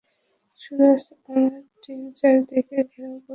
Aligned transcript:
সুরাজ, 0.61 1.03
আমার 1.27 1.51
টিম 1.83 2.01
চারদিক 2.17 2.65
ঘেরাও 2.69 3.15
করবে। 3.15 3.29